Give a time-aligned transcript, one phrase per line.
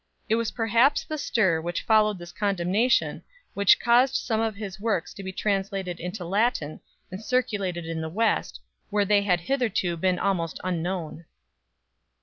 [0.27, 3.21] It was perhaps the stir which followed this condemnation
[3.53, 6.81] which caused some of his works to be translated into Latin
[7.11, 11.25] and circulated in the West, where they had hitherto been almost un known.